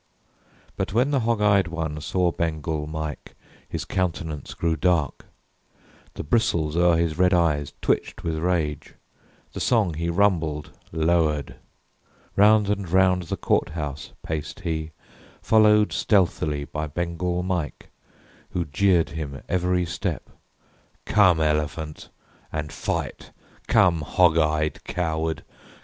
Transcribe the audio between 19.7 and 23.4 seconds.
step: "Come, elephant, and fight!